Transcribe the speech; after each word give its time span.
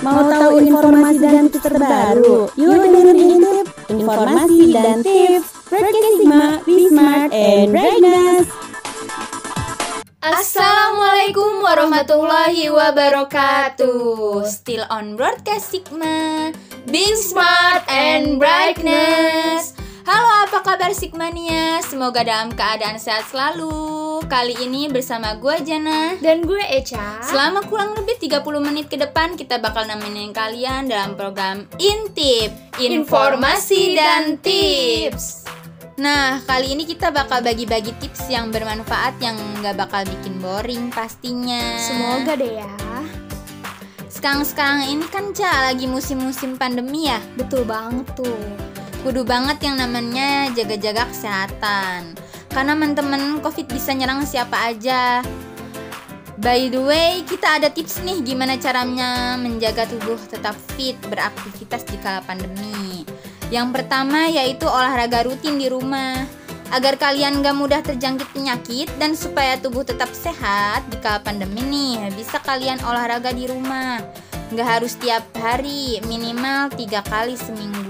Mau 0.00 0.24
tahu 0.24 0.64
informasi 0.64 1.20
dan 1.20 1.52
tips 1.52 1.60
terbaru? 1.60 2.48
Yuk 2.56 2.72
dengerin 2.72 3.20
Intip, 3.20 3.66
informasi 3.92 4.72
dan 4.72 5.04
tips. 5.04 5.52
Broadcast 5.68 6.08
Sigma, 6.16 6.44
be 6.64 6.88
smart 6.88 7.28
and 7.36 7.68
brightness. 7.68 8.48
Assalamualaikum 10.20 11.64
warahmatullahi 11.64 12.68
wabarakatuh 12.68 14.44
Still 14.44 14.84
on 14.92 15.16
Broadcast 15.16 15.72
Sigma 15.72 16.52
Being 16.84 17.16
smart 17.16 17.88
and 17.88 18.36
brightness 18.36 19.72
Halo 20.00 20.48
apa 20.48 20.64
kabar 20.64 20.96
Sigmania? 20.96 21.84
Semoga 21.84 22.24
dalam 22.24 22.56
keadaan 22.56 22.96
sehat 22.96 23.28
selalu. 23.28 24.24
Kali 24.24 24.56
ini 24.64 24.88
bersama 24.88 25.36
gue 25.36 25.60
Jana. 25.60 26.16
Dan 26.24 26.48
gue 26.48 26.60
Echa. 26.72 27.20
Selama 27.20 27.60
kurang 27.68 27.92
lebih 27.92 28.16
30 28.16 28.40
menit 28.64 28.88
ke 28.88 28.96
depan 28.96 29.36
Kita 29.36 29.60
bakal 29.60 29.84
nemenin 29.84 30.32
kalian 30.32 30.88
dalam 30.88 31.20
program 31.20 31.68
Intip 31.76 32.48
Informasi 32.80 33.92
dan 33.92 34.40
Tips. 34.40 35.44
Nah, 36.00 36.40
kali 36.48 36.72
ini 36.72 36.88
kita 36.88 37.12
bakal 37.12 37.44
bagi-bagi 37.44 37.92
tips 38.00 38.32
yang 38.32 38.48
bermanfaat 38.48 39.20
yang 39.20 39.36
nggak 39.60 39.76
bakal 39.76 40.00
bikin 40.08 40.40
boring 40.40 40.88
pastinya. 40.88 41.76
Semoga 41.76 42.40
deh 42.40 42.56
ya. 42.56 42.72
Sekarang-sekarang 44.08 44.96
ini 44.96 45.04
kan 45.12 45.36
Ca 45.36 45.68
lagi 45.68 45.84
musim-musim 45.84 46.56
pandemi 46.56 47.04
ya. 47.04 47.20
Betul 47.36 47.68
banget 47.68 48.08
tuh 48.16 48.69
Kudu 49.00 49.24
banget 49.24 49.64
yang 49.64 49.80
namanya 49.80 50.52
jaga-jaga 50.52 51.08
kesehatan. 51.08 52.12
Karena 52.52 52.76
teman-teman 52.76 53.40
COVID 53.40 53.72
bisa 53.72 53.96
nyerang 53.96 54.28
siapa 54.28 54.68
aja. 54.68 55.24
By 56.36 56.68
the 56.68 56.84
way, 56.84 57.24
kita 57.24 57.60
ada 57.60 57.72
tips 57.72 58.04
nih 58.04 58.20
gimana 58.20 58.60
caranya 58.60 59.40
menjaga 59.40 59.88
tubuh 59.88 60.20
tetap 60.28 60.52
fit 60.76 61.00
beraktivitas 61.08 61.88
di 61.88 61.96
kala 62.00 62.20
pandemi. 62.24 63.08
Yang 63.48 63.68
pertama 63.72 64.28
yaitu 64.28 64.68
olahraga 64.68 65.24
rutin 65.24 65.56
di 65.56 65.72
rumah 65.72 66.28
agar 66.70 67.00
kalian 67.00 67.40
gak 67.40 67.56
mudah 67.56 67.80
terjangkit 67.80 68.28
penyakit 68.36 68.88
dan 69.00 69.16
supaya 69.16 69.56
tubuh 69.58 69.82
tetap 69.82 70.12
sehat 70.12 70.84
di 70.92 71.00
kala 71.00 71.24
pandemi 71.24 71.64
nih 71.66 72.14
bisa 72.14 72.38
kalian 72.44 72.78
olahraga 72.86 73.34
di 73.34 73.50
rumah 73.50 73.98
nggak 74.50 74.66
harus 74.66 74.98
tiap 74.98 75.22
hari 75.38 76.02
minimal 76.10 76.70
tiga 76.74 77.06
kali 77.06 77.38
seminggu 77.38 77.89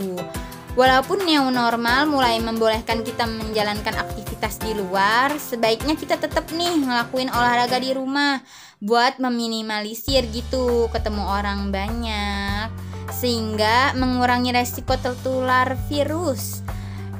Walaupun 0.80 1.28
new 1.28 1.52
normal 1.52 2.08
mulai 2.08 2.40
membolehkan 2.40 3.04
kita 3.04 3.28
menjalankan 3.28 4.00
aktivitas 4.00 4.56
di 4.64 4.72
luar, 4.72 5.36
sebaiknya 5.36 5.92
kita 5.92 6.16
tetap 6.16 6.48
nih 6.56 6.72
ngelakuin 6.72 7.28
olahraga 7.28 7.76
di 7.76 7.92
rumah 7.92 8.40
buat 8.80 9.20
meminimalisir 9.20 10.24
gitu 10.32 10.88
ketemu 10.88 11.20
orang 11.20 11.68
banyak 11.68 12.72
sehingga 13.12 13.92
mengurangi 13.92 14.56
resiko 14.56 14.96
tertular 14.96 15.76
virus. 15.92 16.64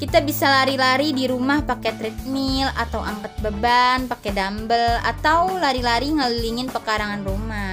Kita 0.00 0.24
bisa 0.24 0.48
lari-lari 0.48 1.12
di 1.12 1.28
rumah 1.28 1.60
pakai 1.60 1.92
treadmill 2.00 2.72
atau 2.72 3.04
angkat 3.04 3.44
beban 3.44 4.08
pakai 4.08 4.32
dumbbell 4.32 5.04
atau 5.04 5.60
lari-lari 5.60 6.08
ngelilingin 6.08 6.72
pekarangan 6.72 7.28
rumah. 7.28 7.69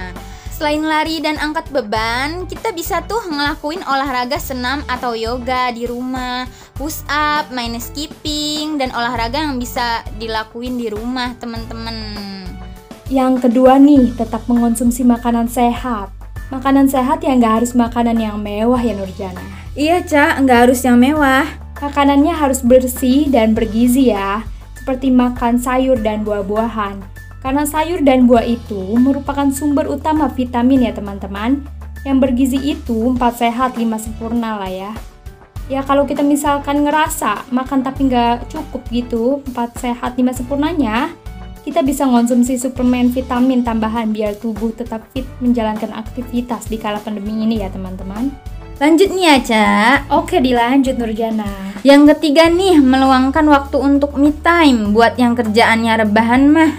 Selain 0.58 0.82
lari 0.82 1.22
dan 1.22 1.38
angkat 1.38 1.70
beban, 1.70 2.42
kita 2.50 2.74
bisa 2.74 2.98
tuh 3.06 3.22
ngelakuin 3.30 3.78
olahraga 3.86 4.42
senam 4.42 4.82
atau 4.90 5.14
yoga 5.14 5.70
di 5.70 5.86
rumah, 5.86 6.50
push 6.74 7.06
up, 7.06 7.46
main 7.54 7.78
skipping, 7.78 8.74
dan 8.74 8.90
olahraga 8.90 9.38
yang 9.38 9.62
bisa 9.62 10.02
dilakuin 10.18 10.74
di 10.74 10.90
rumah 10.90 11.38
teman-teman. 11.38 11.94
Yang 13.06 13.46
kedua 13.46 13.78
nih, 13.78 14.18
tetap 14.18 14.50
mengonsumsi 14.50 15.06
makanan 15.06 15.46
sehat 15.46 16.10
Makanan 16.50 16.90
sehat 16.90 17.22
yang 17.22 17.38
gak 17.38 17.62
harus 17.62 17.72
makanan 17.78 18.18
yang 18.18 18.36
mewah 18.42 18.82
ya 18.82 18.98
Nurjana 18.98 19.40
Iya, 19.78 20.02
Ca, 20.04 20.42
nggak 20.42 20.58
harus 20.68 20.84
yang 20.84 21.00
mewah. 21.00 21.48
Makanannya 21.78 22.34
harus 22.36 22.60
bersih 22.60 23.30
dan 23.32 23.54
bergizi 23.56 24.12
ya 24.12 24.44
Seperti 24.76 25.08
makan 25.08 25.56
sayur 25.56 25.96
dan 26.02 26.20
buah-buahan 26.20 27.17
Karena 27.38 27.62
sayur 27.62 28.02
dan 28.02 28.26
buah 28.26 28.42
itu 28.42 28.98
merupakan 28.98 29.46
sumber 29.54 29.86
utama 29.86 30.26
vitamin 30.26 30.90
ya 30.90 30.92
teman-teman 30.92 31.62
Yang 32.02 32.18
bergizi 32.18 32.58
itu 32.58 33.14
4 33.14 33.18
sehat 33.34 33.78
5 33.78 33.86
sempurna 33.98 34.58
lah 34.58 34.70
ya 34.70 34.92
Ya 35.70 35.84
kalau 35.84 36.08
kita 36.08 36.24
misalkan 36.24 36.82
ngerasa 36.82 37.46
makan 37.52 37.84
tapi 37.84 38.08
nggak 38.10 38.50
cukup 38.50 38.82
gitu 38.90 39.44
4 39.54 39.54
sehat 39.78 40.16
5 40.16 40.38
sempurnanya 40.42 41.12
kita 41.68 41.84
bisa 41.84 42.08
mengonsumsi 42.08 42.56
suplemen 42.56 43.12
vitamin 43.12 43.60
tambahan 43.60 44.08
biar 44.08 44.40
tubuh 44.40 44.72
tetap 44.72 45.04
fit 45.12 45.28
menjalankan 45.44 45.92
aktivitas 45.92 46.64
di 46.64 46.80
kala 46.80 46.96
pandemi 46.96 47.44
ini 47.44 47.60
ya 47.60 47.68
teman-teman. 47.68 48.32
Lanjut 48.80 49.12
nih 49.12 49.24
ya, 49.28 49.36
Ca. 49.44 49.68
Oke 50.16 50.40
dilanjut 50.40 50.96
Nurjana. 50.96 51.76
Yang 51.84 52.16
ketiga 52.16 52.48
nih, 52.48 52.80
meluangkan 52.80 53.44
waktu 53.52 53.76
untuk 53.84 54.16
me 54.16 54.32
time 54.40 54.96
buat 54.96 55.20
yang 55.20 55.36
kerjaannya 55.36 56.08
rebahan 56.08 56.42
mah. 56.48 56.72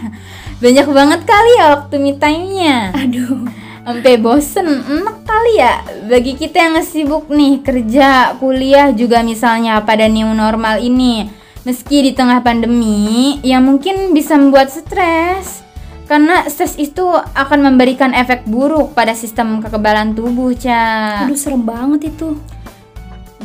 Banyak 0.60 0.88
banget 0.92 1.22
kali 1.24 1.52
ya 1.56 1.66
waktu 1.80 1.96
me 2.04 2.12
time-nya. 2.20 2.92
Aduh. 2.92 3.48
Sampai 3.90 4.22
bosen, 4.22 4.86
enak 4.86 5.26
kali 5.26 5.58
ya 5.58 5.82
Bagi 6.06 6.38
kita 6.38 6.62
yang 6.62 6.78
sibuk 6.86 7.26
nih 7.26 7.66
kerja, 7.66 8.38
kuliah 8.38 8.94
juga 8.94 9.26
misalnya 9.26 9.82
pada 9.82 10.06
new 10.06 10.30
normal 10.30 10.78
ini 10.78 11.26
Meski 11.66 12.06
di 12.06 12.12
tengah 12.14 12.46
pandemi, 12.46 13.42
yang 13.42 13.66
mungkin 13.66 14.14
bisa 14.14 14.38
membuat 14.38 14.70
stres 14.70 15.66
Karena 16.06 16.46
stres 16.54 16.78
itu 16.78 17.02
akan 17.34 17.66
memberikan 17.66 18.14
efek 18.14 18.46
buruk 18.46 18.94
pada 18.94 19.18
sistem 19.18 19.58
kekebalan 19.58 20.14
tubuh, 20.14 20.54
Ca 20.54 21.26
Aduh 21.26 21.40
serem 21.40 21.66
banget 21.66 22.14
itu. 22.14 22.38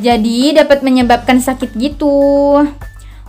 Jadi 0.00 0.52
dapat 0.58 0.82
menyebabkan 0.82 1.38
sakit 1.40 1.72
gitu. 1.78 2.60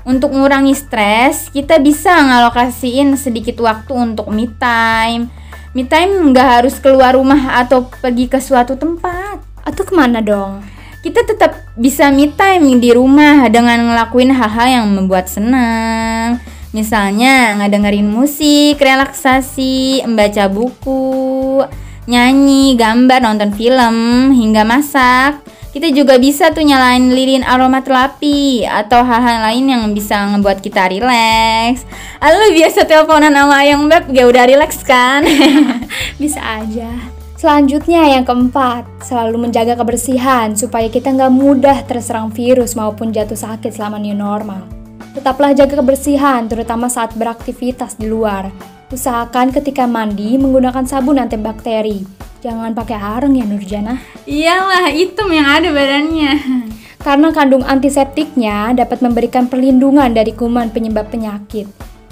Untuk 0.05 0.37
mengurangi 0.37 0.77
stres, 0.77 1.49
kita 1.49 1.81
bisa 1.81 2.13
ngalokasiin 2.13 3.17
sedikit 3.17 3.57
waktu 3.65 3.89
untuk 3.89 4.29
me 4.29 4.45
time. 4.61 5.33
Me 5.73 5.81
time 5.81 6.29
nggak 6.29 6.61
harus 6.61 6.77
keluar 6.77 7.17
rumah 7.17 7.57
atau 7.57 7.89
pergi 7.89 8.29
ke 8.29 8.37
suatu 8.37 8.77
tempat. 8.77 9.41
Atau 9.65 9.81
ke 9.81 9.97
mana 9.97 10.21
dong? 10.21 10.61
Kita 11.01 11.25
tetap 11.25 11.57
bisa 11.73 12.13
me 12.13 12.29
time 12.29 12.77
di 12.77 12.93
rumah 12.93 13.49
dengan 13.49 13.81
ngelakuin 13.81 14.29
hal-hal 14.29 14.67
yang 14.77 14.85
membuat 14.93 15.25
senang. 15.25 16.37
Misalnya 16.69 17.57
ngedengerin 17.57 18.05
musik, 18.05 18.77
relaksasi, 18.77 20.05
membaca 20.05 20.45
buku, 20.53 21.65
nyanyi, 22.05 22.77
gambar, 22.77 23.25
nonton 23.25 23.57
film, 23.57 23.97
hingga 24.37 24.61
masak. 24.61 25.41
Kita 25.75 25.91
juga 25.91 26.15
bisa 26.15 26.55
tuh 26.55 26.63
nyalain 26.63 27.11
lilin 27.11 27.43
aromaterapi 27.43 28.63
atau 28.63 29.03
hal-hal 29.03 29.43
lain 29.43 29.75
yang 29.75 29.83
bisa 29.91 30.15
ngebuat 30.31 30.63
kita 30.63 30.87
rileks. 30.87 31.83
Halo 32.23 32.47
biasa 32.55 32.87
teleponan 32.87 33.35
sama 33.35 33.59
Ayang 33.59 33.91
Beb, 33.91 34.07
gak 34.07 34.23
udah 34.23 34.47
rileks 34.47 34.87
kan? 34.87 35.27
Bisa 36.23 36.39
aja. 36.39 36.87
Selanjutnya 37.35 38.07
yang 38.07 38.23
keempat, 38.23 38.87
selalu 39.03 39.51
menjaga 39.51 39.75
kebersihan 39.75 40.55
supaya 40.55 40.87
kita 40.87 41.11
nggak 41.11 41.35
mudah 41.35 41.83
terserang 41.83 42.31
virus 42.31 42.79
maupun 42.79 43.11
jatuh 43.11 43.35
sakit 43.35 43.75
selama 43.75 43.99
new 43.99 44.15
normal. 44.15 44.63
Tetaplah 45.11 45.51
jaga 45.51 45.83
kebersihan, 45.83 46.47
terutama 46.47 46.87
saat 46.87 47.11
beraktivitas 47.19 47.99
di 47.99 48.07
luar. 48.07 48.74
Usahakan 48.93 49.49
ketika 49.49 49.89
mandi 49.89 50.37
menggunakan 50.37 50.85
sabun 50.85 51.17
antibakteri. 51.17 52.05
Jangan 52.45 52.77
pakai 52.77 52.93
areng 53.01 53.33
ya 53.33 53.41
Nurjana. 53.41 53.97
Iyalah, 54.29 54.93
hitam 54.93 55.33
yang 55.33 55.49
ada 55.49 55.73
badannya. 55.73 56.33
Karena 57.05 57.33
kandung 57.33 57.65
antiseptiknya 57.65 58.77
dapat 58.77 59.01
memberikan 59.01 59.49
perlindungan 59.49 60.13
dari 60.13 60.29
kuman 60.37 60.69
penyebab 60.69 61.09
penyakit. 61.09 61.65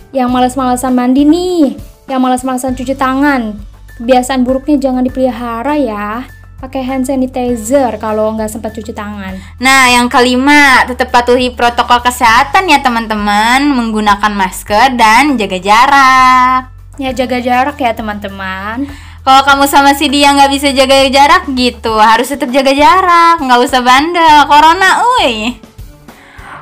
Yang 0.09 0.29
malas-malasan 0.33 0.93
mandi 0.97 1.21
nih, 1.25 1.77
yang 2.09 2.21
malas-malasan 2.21 2.73
cuci 2.73 2.97
tangan. 2.97 3.53
Kebiasaan 4.01 4.41
buruknya 4.41 4.81
jangan 4.81 5.05
dipelihara 5.05 5.77
ya. 5.77 6.25
Pakai 6.57 6.81
hand 6.81 7.05
sanitizer 7.05 8.01
kalau 8.01 8.33
nggak 8.33 8.49
sempat 8.49 8.73
cuci 8.73 8.89
tangan. 8.89 9.37
Nah, 9.61 9.93
yang 9.93 10.09
kelima, 10.09 10.81
tetap 10.89 11.13
patuhi 11.13 11.53
protokol 11.53 12.01
kesehatan 12.01 12.73
ya 12.73 12.81
teman-teman, 12.81 13.69
menggunakan 13.69 14.33
masker 14.33 14.97
dan 14.97 15.37
jaga 15.37 15.59
jarak. 15.61 16.72
Ya 17.01 17.09
jaga 17.09 17.41
jarak 17.41 17.81
ya 17.81 17.89
teman-teman. 17.97 18.85
Kalau 19.25 19.41
kamu 19.47 19.65
sama 19.65 19.97
si 19.97 20.11
dia 20.13 20.29
nggak 20.29 20.51
bisa 20.51 20.69
jaga 20.75 21.09
jarak 21.09 21.49
gitu, 21.57 21.95
harus 21.97 22.29
tetap 22.29 22.53
jaga 22.53 22.69
jarak, 22.69 23.41
nggak 23.41 23.61
usah 23.65 23.81
bandel. 23.81 24.37
Corona, 24.45 25.01
uy. 25.17 25.57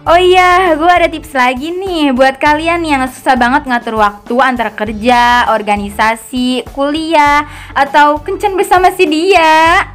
Oh 0.01 0.17
iya, 0.17 0.73
gue 0.79 0.87
ada 0.89 1.05
tips 1.11 1.35
lagi 1.35 1.69
nih 1.75 2.15
buat 2.15 2.41
kalian 2.41 2.81
yang 2.81 3.05
susah 3.11 3.37
banget 3.37 3.69
ngatur 3.69 4.01
waktu 4.01 4.33
antara 4.41 4.73
kerja, 4.73 5.51
organisasi, 5.53 6.65
kuliah, 6.73 7.45
atau 7.75 8.17
kencan 8.23 8.57
bersama 8.57 8.89
si 8.95 9.05
dia. 9.05 9.85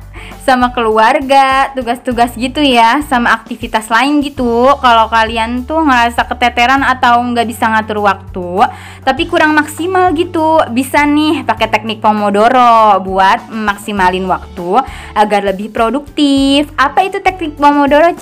Sama 0.47 0.71
keluarga, 0.71 1.75
tugas-tugas 1.75 2.31
gitu 2.39 2.63
ya, 2.63 3.03
sama 3.11 3.35
aktivitas 3.35 3.91
lain 3.91 4.23
gitu. 4.23 4.71
Kalau 4.79 5.11
kalian 5.11 5.67
tuh 5.67 5.83
ngerasa 5.83 6.23
keteteran 6.31 6.87
atau 6.87 7.19
nggak 7.19 7.51
bisa 7.51 7.67
ngatur 7.67 7.99
waktu, 8.07 8.71
tapi 9.03 9.27
kurang 9.27 9.59
maksimal 9.59 10.15
gitu, 10.15 10.63
bisa 10.71 11.03
nih 11.03 11.43
pakai 11.43 11.67
teknik 11.67 11.99
Pomodoro 11.99 13.03
buat 13.03 13.51
maksimalin 13.51 14.31
waktu 14.31 14.79
agar 15.19 15.43
lebih 15.43 15.75
produktif. 15.75 16.71
Apa 16.79 17.03
itu 17.03 17.19
teknik 17.19 17.59
Pomodoro? 17.59 18.15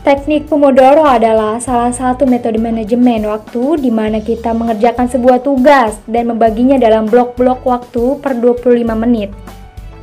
Teknik 0.00 0.48
Pomodoro 0.48 1.04
adalah 1.04 1.58
salah 1.58 1.90
satu 1.90 2.24
metode 2.24 2.56
manajemen 2.56 3.26
waktu 3.26 3.84
di 3.84 3.90
mana 3.92 4.22
kita 4.22 4.54
mengerjakan 4.54 5.10
sebuah 5.12 5.44
tugas 5.44 5.98
dan 6.08 6.30
membaginya 6.30 6.78
dalam 6.78 7.10
blok-blok 7.10 7.66
waktu 7.66 8.16
per 8.22 8.38
25 8.38 8.86
menit. 8.96 9.34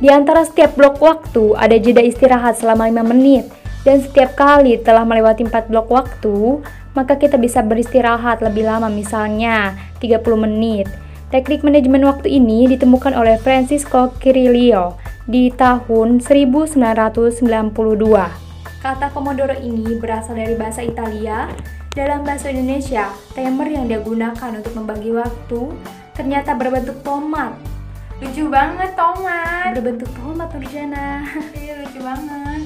Di 0.04 0.12
antara 0.12 0.44
setiap 0.44 0.76
blok 0.76 1.00
waktu 1.00 1.56
ada 1.56 1.80
jeda 1.80 2.04
istirahat 2.04 2.60
selama 2.60 2.92
5 2.92 3.08
menit 3.08 3.48
dan 3.88 4.04
setiap 4.04 4.36
kali 4.36 4.76
telah 4.76 5.00
melewati 5.00 5.48
4 5.48 5.72
blok 5.72 5.88
waktu, 5.88 6.60
maka 6.92 7.16
kita 7.16 7.40
bisa 7.40 7.64
beristirahat 7.64 8.44
lebih 8.44 8.68
lama 8.68 8.92
misalnya 8.92 9.72
30 10.04 10.20
menit. 10.36 10.92
Teknik 11.32 11.64
manajemen 11.64 12.04
waktu 12.04 12.36
ini 12.36 12.68
ditemukan 12.76 13.16
oleh 13.16 13.40
Francisco 13.40 14.12
Cirillo 14.20 15.00
di 15.24 15.48
tahun 15.48 16.20
1992. 16.20 17.48
Kata 18.84 19.08
Pomodoro 19.08 19.56
ini 19.56 19.96
berasal 19.96 20.36
dari 20.36 20.52
bahasa 20.52 20.84
Italia. 20.84 21.48
Dalam 21.96 22.28
bahasa 22.28 22.52
Indonesia, 22.52 23.08
timer 23.32 23.72
yang 23.72 23.88
dia 23.88 24.04
gunakan 24.04 24.52
untuk 24.52 24.76
membagi 24.76 25.16
waktu 25.16 25.72
ternyata 26.12 26.52
berbentuk 26.52 27.00
tomat 27.00 27.56
Lucu 28.24 28.48
banget 28.48 28.96
tomat. 28.96 29.76
berbentuk 29.76 30.08
tomat 30.16 30.48
Nurjana. 30.56 31.28
Iya 31.60 31.84
lucu 31.84 32.00
banget. 32.00 32.64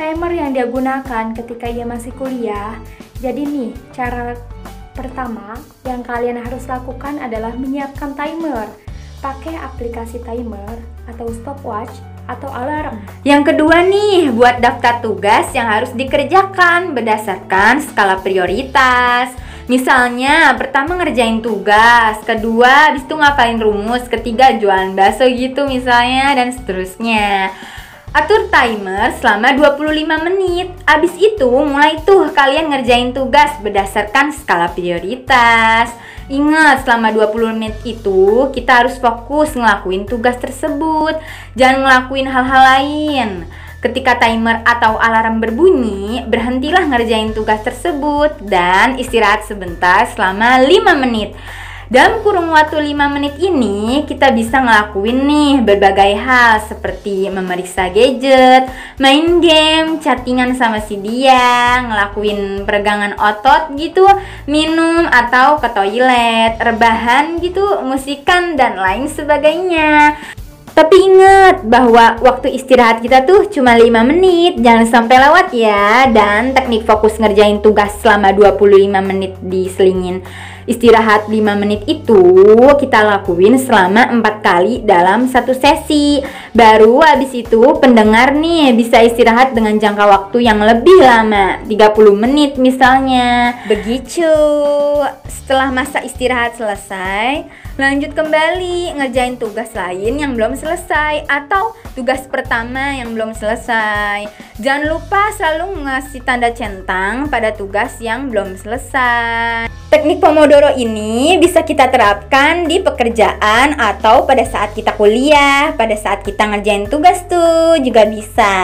Timer 0.00 0.32
yang 0.32 0.50
dia 0.56 0.64
gunakan 0.64 1.24
ketika 1.36 1.68
ia 1.68 1.84
masih 1.84 2.08
kuliah. 2.16 2.80
Jadi 3.20 3.44
nih, 3.44 3.70
cara 3.92 4.32
pertama 4.96 5.60
yang 5.84 6.00
kalian 6.00 6.40
harus 6.40 6.64
lakukan 6.64 7.20
adalah 7.20 7.52
menyiapkan 7.52 8.16
timer. 8.16 8.64
Pakai 9.20 9.52
aplikasi 9.60 10.24
timer 10.24 10.80
atau 11.04 11.28
stopwatch 11.36 12.00
atau 12.24 12.48
alarm. 12.48 12.96
Yang 13.28 13.52
kedua 13.52 13.84
nih, 13.84 14.32
buat 14.32 14.64
daftar 14.64 15.04
tugas 15.04 15.52
yang 15.52 15.68
harus 15.68 15.92
dikerjakan 15.92 16.96
berdasarkan 16.96 17.84
skala 17.84 18.24
prioritas. 18.24 19.36
Misalnya, 19.64 20.52
pertama 20.60 21.00
ngerjain 21.00 21.40
tugas, 21.40 22.20
kedua 22.28 22.92
habis 22.92 23.08
itu 23.08 23.16
ngapalin 23.16 23.64
rumus, 23.64 24.04
ketiga 24.12 24.52
jualan 24.60 24.92
bakso 24.92 25.24
gitu 25.24 25.64
misalnya 25.64 26.36
dan 26.36 26.52
seterusnya. 26.52 27.48
Atur 28.14 28.46
timer 28.46 29.10
selama 29.18 29.56
25 29.56 30.26
menit. 30.30 30.68
Abis 30.86 31.16
itu 31.18 31.50
mulai 31.50 31.98
tuh 32.06 32.30
kalian 32.30 32.70
ngerjain 32.70 33.10
tugas 33.10 33.56
berdasarkan 33.58 34.30
skala 34.30 34.70
prioritas. 34.70 35.90
Ingat, 36.30 36.84
selama 36.86 37.10
20 37.10 37.56
menit 37.56 37.74
itu 37.82 38.52
kita 38.54 38.84
harus 38.84 39.00
fokus 39.00 39.56
ngelakuin 39.58 40.06
tugas 40.06 40.38
tersebut. 40.38 41.18
Jangan 41.58 41.82
ngelakuin 41.82 42.28
hal-hal 42.30 42.62
lain. 42.62 43.28
Ketika 43.84 44.16
timer 44.16 44.64
atau 44.64 44.96
alarm 44.96 45.44
berbunyi, 45.44 46.24
berhentilah 46.24 46.88
ngerjain 46.88 47.36
tugas 47.36 47.60
tersebut 47.60 48.32
dan 48.40 48.96
istirahat 48.96 49.44
sebentar 49.44 50.08
selama 50.08 50.56
5 50.56 51.04
menit. 51.04 51.36
Dalam 51.92 52.24
kurung 52.24 52.48
waktu 52.48 52.80
5 52.80 53.12
menit 53.12 53.36
ini, 53.36 54.08
kita 54.08 54.32
bisa 54.32 54.56
ngelakuin 54.56 55.28
nih 55.28 55.52
berbagai 55.60 56.16
hal 56.16 56.64
seperti 56.64 57.28
memeriksa 57.28 57.92
gadget, 57.92 58.72
main 58.96 59.44
game, 59.44 60.00
chattingan 60.00 60.56
sama 60.56 60.80
si 60.80 60.96
dia, 60.96 61.84
ngelakuin 61.84 62.64
peregangan 62.64 63.20
otot 63.20 63.76
gitu, 63.76 64.08
minum 64.48 65.04
atau 65.12 65.60
ke 65.60 65.68
toilet, 65.76 66.56
rebahan 66.56 67.36
gitu, 67.44 67.84
musikan 67.84 68.56
dan 68.56 68.80
lain 68.80 69.04
sebagainya. 69.04 70.16
Tapi 70.74 70.96
ingat 70.98 71.62
bahwa 71.62 72.18
waktu 72.18 72.50
istirahat 72.58 72.98
kita 72.98 73.22
tuh 73.22 73.46
cuma 73.46 73.78
5 73.78 74.10
menit, 74.10 74.58
jangan 74.58 74.86
sampai 74.90 75.16
lewat 75.22 75.54
ya. 75.54 76.10
Dan 76.10 76.50
teknik 76.50 76.82
fokus 76.82 77.14
ngerjain 77.22 77.62
tugas 77.62 77.94
selama 78.02 78.34
25 78.34 78.98
menit 78.98 79.38
diselingin 79.38 80.26
istirahat 80.64 81.28
5 81.28 81.60
menit 81.60 81.84
itu 81.84 82.24
kita 82.80 83.04
lakuin 83.04 83.60
selama 83.60 84.08
4 84.10 84.40
kali 84.40 84.74
dalam 84.82 85.28
satu 85.28 85.52
sesi. 85.52 86.20
Baru 86.56 87.04
habis 87.04 87.32
itu 87.36 87.60
pendengar 87.78 88.32
nih 88.36 88.72
bisa 88.72 89.00
istirahat 89.04 89.52
dengan 89.52 89.76
jangka 89.76 90.04
waktu 90.08 90.44
yang 90.44 90.60
lebih 90.60 90.98
lama, 91.04 91.60
30 91.68 92.16
menit 92.16 92.56
misalnya. 92.56 93.60
Begitu. 93.68 94.28
Setelah 95.28 95.68
masa 95.68 96.00
istirahat 96.00 96.56
selesai, 96.56 97.44
lanjut 97.74 98.14
kembali 98.14 98.94
ngerjain 98.94 99.34
tugas 99.34 99.74
lain 99.74 100.22
yang 100.22 100.38
belum 100.38 100.54
selesai 100.54 101.26
atau 101.26 101.74
tugas 101.98 102.22
pertama 102.30 102.94
yang 102.94 103.14
belum 103.14 103.34
selesai. 103.34 104.30
Jangan 104.62 104.86
lupa 104.86 105.34
selalu 105.34 105.82
ngasih 105.82 106.22
tanda 106.22 106.54
centang 106.54 107.26
pada 107.26 107.50
tugas 107.50 107.98
yang 107.98 108.30
belum 108.30 108.54
selesai. 108.54 109.66
Teknik 109.90 110.18
Pomodoro 110.18 110.74
ini 110.74 111.38
bisa 111.38 111.62
kita 111.62 111.86
terapkan 111.90 112.66
di 112.66 112.82
pekerjaan 112.82 113.78
atau 113.78 114.26
pada 114.26 114.42
saat 114.42 114.74
kita 114.74 114.94
kuliah, 114.94 115.74
pada 115.74 115.94
saat 115.94 116.22
kita 116.26 116.50
ngerjain 116.50 116.86
tugas 116.90 117.26
tuh 117.26 117.78
juga 117.82 118.06
bisa. 118.06 118.54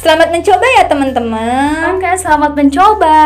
Selamat 0.00 0.32
mencoba 0.32 0.66
ya 0.80 0.84
teman-teman. 0.88 1.96
Oke, 1.96 2.08
selamat 2.20 2.52
mencoba. 2.56 3.16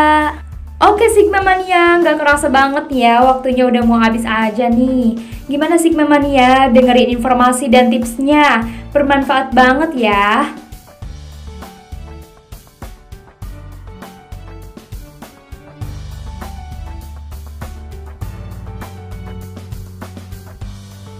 Oke 0.81 1.13
Sigma 1.13 1.45
Mania, 1.45 2.01
nggak 2.01 2.17
kerasa 2.17 2.49
banget 2.49 3.05
ya 3.05 3.21
waktunya 3.21 3.69
udah 3.69 3.85
mau 3.85 4.01
habis 4.01 4.25
aja 4.25 4.65
nih. 4.65 5.13
Gimana 5.45 5.77
Sigma 5.77 6.09
Mania? 6.09 6.73
Dengerin 6.73 7.13
informasi 7.13 7.69
dan 7.69 7.93
tipsnya, 7.93 8.65
bermanfaat 8.89 9.53
banget 9.53 10.09
ya. 10.09 10.49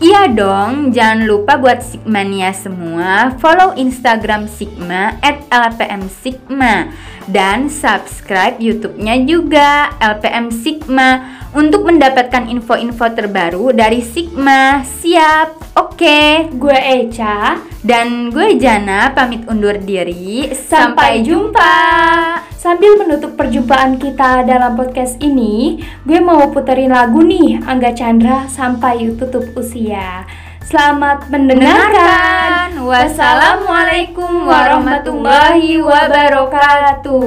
Iya 0.01 0.33
dong, 0.33 0.89
jangan 0.89 1.29
lupa 1.29 1.61
buat 1.61 1.85
Sigmania 1.85 2.49
semua 2.57 3.37
follow 3.37 3.77
Instagram 3.77 4.49
Sigma 4.49 5.13
at 5.21 5.45
LPM 5.53 6.09
Sigma 6.09 6.89
dan 7.29 7.69
subscribe 7.69 8.57
YouTube-nya 8.57 9.21
juga 9.29 9.93
LPM 10.01 10.49
Sigma 10.49 11.37
untuk 11.53 11.85
mendapatkan 11.85 12.49
info-info 12.49 13.13
terbaru 13.13 13.77
dari 13.77 14.01
Sigma. 14.01 14.81
Siap? 14.81 15.77
Oke. 15.77 16.49
Gue 16.49 16.75
Echa 16.75 17.61
Dan 17.85 18.33
gue 18.33 18.57
Jana 18.57 19.13
pamit 19.13 19.45
undur 19.45 19.77
diri. 19.77 20.49
Sampai 20.49 21.21
jumpa. 21.21 21.77
Sambil 22.61 22.93
menutup 22.93 23.41
perjumpaan 23.41 23.97
kita 23.97 24.45
dalam 24.45 24.77
podcast 24.77 25.17
ini, 25.17 25.81
gue 26.05 26.21
mau 26.21 26.45
puterin 26.53 26.93
lagu 26.93 27.25
nih 27.25 27.57
Angga 27.65 27.89
Chandra 27.89 28.45
sampai 28.45 29.17
tutup 29.17 29.49
usia. 29.57 30.29
Selamat 30.61 31.25
mendengarkan. 31.33 32.85
Wassalamualaikum 32.85 34.45
warahmatullahi 34.45 35.81
wabarakatuh. 35.81 37.25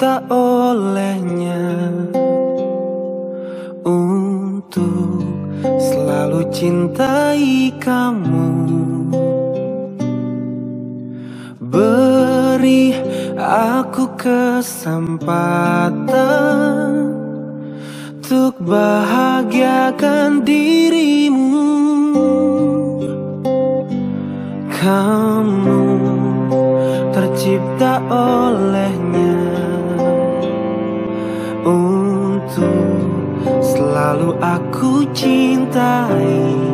Tercipta 0.00 0.24
olehnya 0.32 1.92
Untuk 3.84 5.20
selalu 5.60 6.48
cintai 6.48 7.68
kamu. 7.76 8.48
Beri 11.60 12.96
aku 13.36 14.08
kesempatan 14.16 15.92
Untuk 18.24 18.56
bahagiakan 18.64 20.40
dirimu. 20.48 21.60
Kamu 24.80 25.84
tercipta 27.12 28.00
olehnya 28.08 29.49
selalu 33.90 34.38
aku 34.38 35.02
cintai 35.10 36.69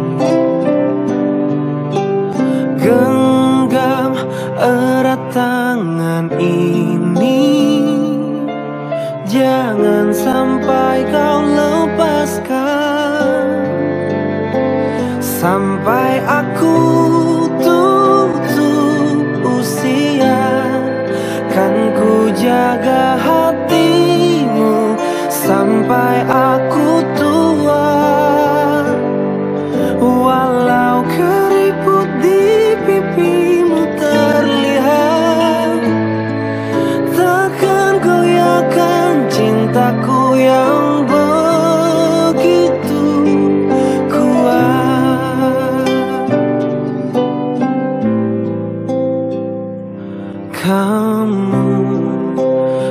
Kamu 50.66 51.78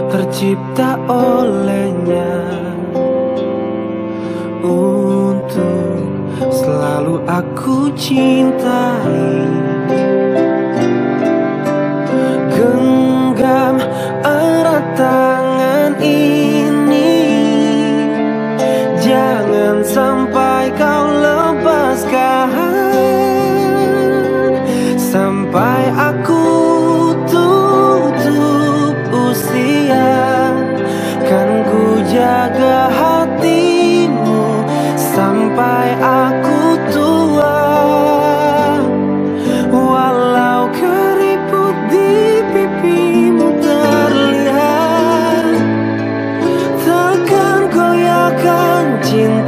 tercipta 0.08 0.96
olehnya 1.12 2.40
Untuk 4.64 6.00
selalu 6.56 7.20
aku 7.28 7.92
cintai 8.00 9.75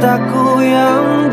cintaku 0.08 0.64
yang 0.64 1.27